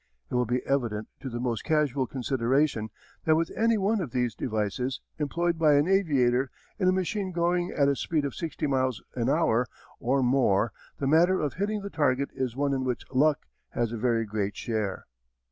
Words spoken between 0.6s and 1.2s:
evident